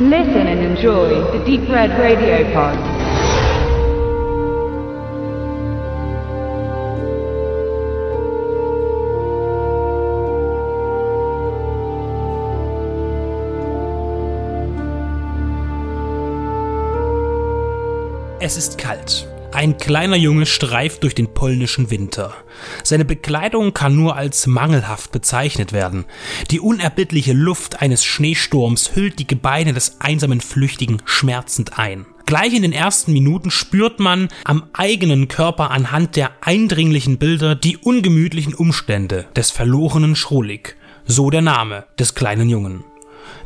[0.00, 2.78] Listen and enjoy the Deep Red Radio Pod.
[18.40, 19.26] Es ist kalt.
[19.58, 22.32] Ein kleiner Junge streift durch den polnischen Winter.
[22.84, 26.04] Seine Bekleidung kann nur als mangelhaft bezeichnet werden.
[26.52, 32.06] Die unerbittliche Luft eines Schneesturms hüllt die Gebeine des einsamen Flüchtigen schmerzend ein.
[32.24, 37.78] Gleich in den ersten Minuten spürt man am eigenen Körper anhand der eindringlichen Bilder die
[37.78, 40.76] ungemütlichen Umstände des verlorenen Schrolik.
[41.04, 42.84] So der Name des kleinen Jungen.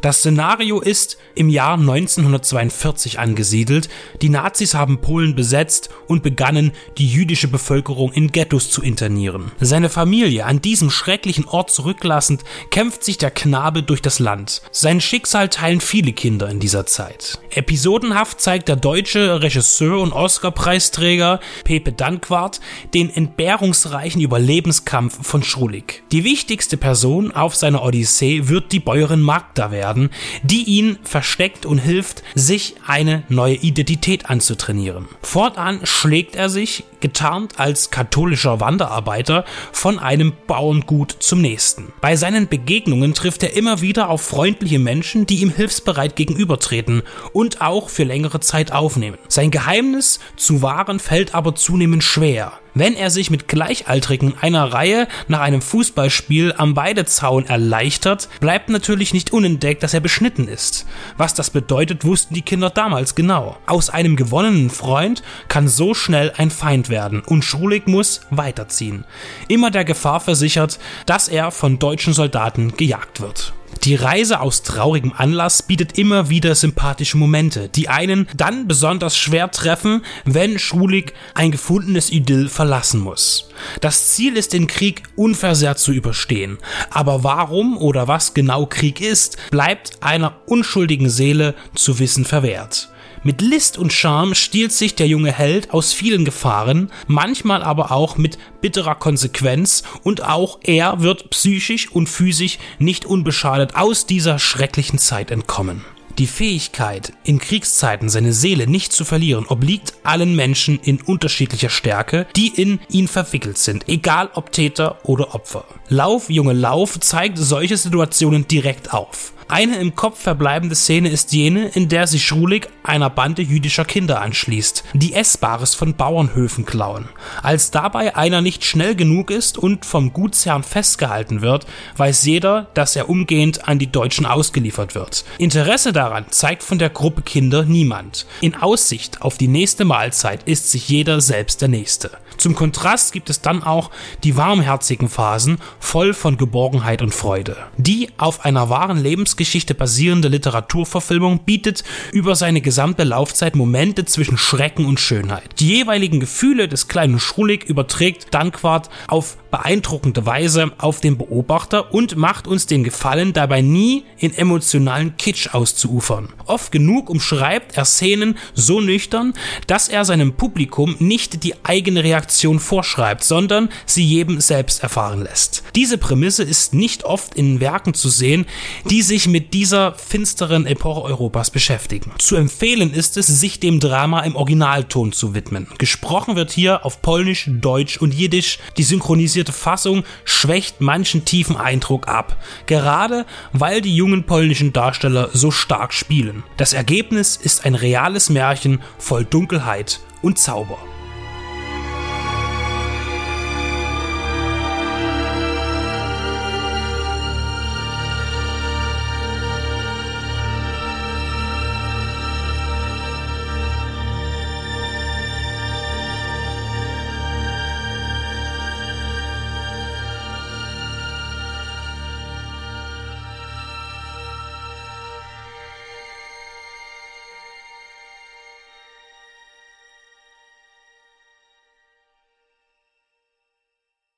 [0.01, 3.89] Das Szenario ist im Jahr 1942 angesiedelt.
[4.21, 9.53] Die Nazis haben Polen besetzt und begannen, die jüdische Bevölkerung in Ghettos zu internieren.
[9.61, 14.63] Seine Familie an diesem schrecklichen Ort zurücklassend, kämpft sich der Knabe durch das Land.
[14.71, 17.39] Sein Schicksal teilen viele Kinder in dieser Zeit.
[17.51, 22.61] Episodenhaft zeigt der deutsche Regisseur und Oscarpreisträger Pepe Danquart
[22.95, 26.03] den entbehrungsreichen Überlebenskampf von Schrulik.
[26.13, 30.11] Die wichtigste Person auf seiner Odyssee wird die Bäuerin Magda werden
[30.43, 35.09] die ihn versteckt und hilft, sich eine neue Identität anzutrainieren.
[35.23, 41.93] Fortan schlägt er sich, getarnt als katholischer Wanderarbeiter, von einem Bauerngut zum nächsten.
[42.01, 47.61] Bei seinen Begegnungen trifft er immer wieder auf freundliche Menschen, die ihm hilfsbereit gegenübertreten und
[47.61, 49.19] auch für längere Zeit aufnehmen.
[49.29, 52.53] Sein Geheimnis zu wahren fällt aber zunehmend schwer.
[52.75, 59.13] Wenn er sich mit Gleichaltrigen einer Reihe nach einem Fußballspiel am Weidezaun erleichtert, bleibt natürlich
[59.13, 60.87] nicht unentdeckt, dass er beschnitten ist.
[61.19, 63.59] Was das bedeutet, wussten die Kinder damals genau.
[63.67, 69.05] Aus einem gewonnenen Freund kann so schnell ein Feind werden und Schrulik muss weiterziehen.
[69.49, 73.53] Immer der Gefahr versichert, dass er von deutschen Soldaten gejagt wird.
[73.85, 79.51] Die Reise aus traurigem Anlass bietet immer wieder sympathische Momente, die einen dann besonders schwer
[79.51, 83.49] treffen, wenn Schulig ein gefundenes Idyll verlassen muss.
[83.81, 86.59] Das Ziel ist, den Krieg unversehrt zu überstehen.
[86.91, 92.92] Aber warum oder was genau Krieg ist, bleibt einer unschuldigen Seele zu wissen verwehrt.
[93.25, 98.17] Mit List und Charme stiehlt sich der junge Held aus vielen Gefahren, manchmal aber auch
[98.17, 104.99] mit bitterer Konsequenz und auch er wird psychisch und physisch nicht unbeschadet aus dieser schrecklichen
[104.99, 105.85] Zeit entkommen.
[106.19, 112.27] Die Fähigkeit, in Kriegszeiten seine Seele nicht zu verlieren, obliegt allen Menschen in unterschiedlicher Stärke,
[112.37, 115.65] die in ihn verwickelt sind, egal ob Täter oder Opfer.
[115.89, 119.33] Lauf, Junge, Lauf zeigt solche Situationen direkt auf.
[119.49, 124.21] Eine im Kopf verbleibende Szene ist jene, in der sich Schrulik einer Bande jüdischer Kinder
[124.21, 127.09] anschließt, die Essbares von Bauernhöfen klauen.
[127.43, 131.67] Als dabei einer nicht schnell genug ist und vom Gutsherrn festgehalten wird,
[131.97, 135.25] weiß jeder, dass er umgehend an die Deutschen ausgeliefert wird.
[135.39, 138.27] Interesse daran zeigt von der Gruppe Kinder niemand.
[138.41, 142.11] In Aussicht auf die nächste Mahlzeit ist sich jeder selbst der Nächste.
[142.39, 143.91] Zum Kontrast gibt es dann auch
[144.25, 147.57] die warmherzigen Phasen, voll von Geborgenheit und Freude.
[147.77, 148.99] Die auf einer wahren
[149.33, 155.59] Lebensgeschichte basierende Literaturverfilmung bietet über seine gesamte Laufzeit Momente zwischen Schrecken und Schönheit.
[155.59, 162.17] Die jeweiligen Gefühle des kleinen Schrulik überträgt Danquart auf beeindruckende Weise auf den Beobachter und
[162.17, 166.31] macht uns den Gefallen, dabei nie in emotionalen Kitsch auszuufern.
[166.47, 169.35] Oft genug umschreibt er Szenen so nüchtern,
[169.67, 175.63] dass er seinem Publikum nicht die eigene Reaktion vorschreibt, sondern sie jedem selbst erfahren lässt.
[175.75, 178.47] Diese Prämisse ist nicht oft in Werken zu sehen,
[178.89, 182.13] die sich mit dieser finsteren Epoche Europas beschäftigen.
[182.19, 185.69] Zu empfehlen ist es, sich dem Drama im Originalton zu widmen.
[185.79, 188.59] Gesprochen wird hier auf Polnisch, Deutsch und Jiddisch.
[188.77, 195.31] Die synchronisierte synchronisierte Fassung schwächt manchen tiefen Eindruck ab, gerade weil die jungen polnischen Darsteller
[195.33, 196.43] so stark spielen.
[196.57, 200.79] Das Ergebnis ist ein reales Märchen voll Dunkelheit und Zauber.